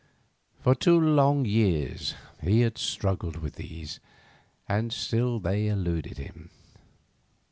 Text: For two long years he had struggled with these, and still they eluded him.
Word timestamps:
For 0.63 0.73
two 0.73 0.99
long 0.99 1.45
years 1.45 2.15
he 2.41 2.61
had 2.61 2.79
struggled 2.79 3.35
with 3.35 3.53
these, 3.57 3.99
and 4.67 4.91
still 4.91 5.39
they 5.39 5.67
eluded 5.67 6.17
him. 6.17 6.49